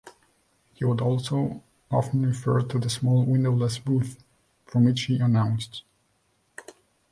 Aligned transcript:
He 0.73 0.83
would 0.83 0.99
also 0.99 1.61
often 1.91 2.25
refer 2.25 2.61
to 2.63 2.79
the 2.79 2.89
"small, 2.89 3.23
windowless 3.23 3.77
booth" 3.77 4.17
from 4.65 4.85
which 4.85 5.01
he 5.03 5.19
announced. 5.19 5.83